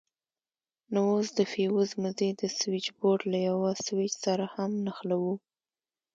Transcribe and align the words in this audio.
نو 0.93 0.99
اوس 1.13 1.27
د 1.37 1.39
فيوز 1.53 1.89
مزي 2.01 2.29
د 2.41 2.43
سوېچبورډ 2.57 3.21
له 3.31 3.39
يوه 3.49 3.71
سوېچ 3.85 4.13
سره 4.25 4.45
هم 4.55 4.71
نښلوو. 4.85 5.33